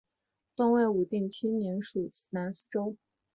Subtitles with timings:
[0.55, 2.97] 东魏武定七年属南司州。